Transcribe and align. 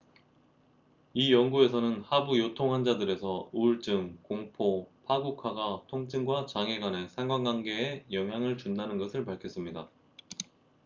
이 1.13 1.31
연구에서는 1.31 2.01
하부 2.01 2.39
요통 2.39 2.73
환자들에서 2.73 3.51
우울증 3.53 4.17
공포 4.23 4.89
파국화가 5.05 5.83
통증과 5.89 6.47
장애 6.47 6.79
간의 6.79 7.07
상관관계에 7.09 8.05
영향을 8.11 8.57
준다는 8.57 8.97
것을 8.97 9.25
밝혔습니다 9.25 9.89